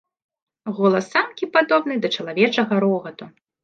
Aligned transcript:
Голас 0.77 1.05
самкі 1.17 1.51
падобны 1.59 1.95
да 2.07 2.15
чалавечага 2.19 2.85
рогату. 2.89 3.25